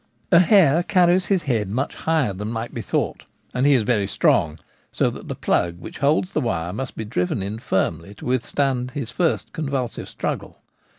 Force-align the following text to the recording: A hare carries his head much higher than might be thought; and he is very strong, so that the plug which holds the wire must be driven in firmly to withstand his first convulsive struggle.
A 0.31 0.39
hare 0.39 0.81
carries 0.81 1.27
his 1.27 1.43
head 1.43 1.69
much 1.69 1.93
higher 1.93 2.33
than 2.33 2.47
might 2.51 2.73
be 2.73 2.81
thought; 2.81 3.25
and 3.53 3.67
he 3.67 3.75
is 3.75 3.83
very 3.83 4.07
strong, 4.07 4.57
so 4.91 5.11
that 5.11 5.27
the 5.27 5.35
plug 5.35 5.77
which 5.79 5.99
holds 5.99 6.31
the 6.31 6.41
wire 6.41 6.73
must 6.73 6.95
be 6.97 7.05
driven 7.05 7.43
in 7.43 7.59
firmly 7.59 8.15
to 8.15 8.25
withstand 8.25 8.89
his 8.89 9.11
first 9.11 9.53
convulsive 9.53 10.09
struggle. 10.09 10.57